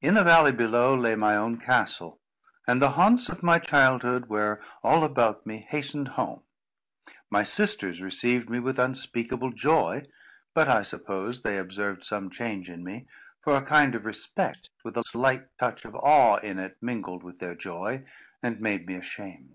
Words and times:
In 0.00 0.14
the 0.14 0.24
valley 0.24 0.50
below, 0.50 0.96
lay 0.96 1.14
my 1.14 1.36
own 1.36 1.56
castle, 1.60 2.20
and 2.66 2.82
the 2.82 2.90
haunts 2.98 3.28
of 3.28 3.40
my 3.40 3.60
childhood 3.60 4.26
were 4.28 4.60
all 4.82 5.04
about 5.04 5.46
me 5.46 5.58
hastened 5.58 6.08
home. 6.18 6.42
My 7.30 7.44
sisters 7.44 8.02
received 8.02 8.50
me 8.50 8.58
with 8.58 8.80
unspeakable 8.80 9.52
joy; 9.52 10.08
but 10.54 10.68
I 10.68 10.82
suppose 10.82 11.42
they 11.42 11.56
observed 11.56 12.02
some 12.02 12.30
change 12.30 12.68
in 12.68 12.82
me, 12.82 13.06
for 13.44 13.54
a 13.56 13.64
kind 13.64 13.94
of 13.94 14.06
respect, 14.06 14.70
with 14.82 14.96
a 14.96 15.04
slight 15.04 15.44
touch 15.56 15.84
of 15.84 15.94
awe 15.94 16.38
in 16.38 16.58
it, 16.58 16.76
mingled 16.80 17.22
with 17.22 17.38
their 17.38 17.54
joy, 17.54 18.02
and 18.42 18.60
made 18.60 18.88
me 18.88 18.96
ashamed. 18.96 19.54